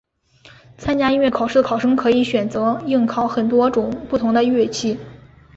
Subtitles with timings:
[0.79, 4.97] 参加音乐考试的考生可以选择应考很多种不同的乐器。